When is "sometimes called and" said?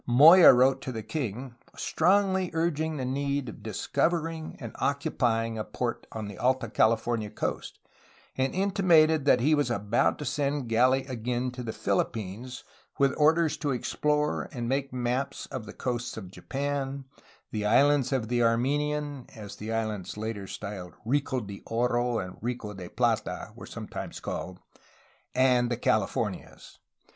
23.67-25.69